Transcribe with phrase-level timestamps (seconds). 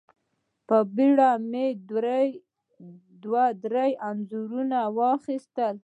[0.67, 1.65] په بېړه مو
[3.23, 5.75] دوه درې انځورونه واخيستل.